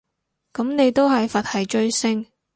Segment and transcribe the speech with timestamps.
[0.53, 2.25] 噉你都係佛系追星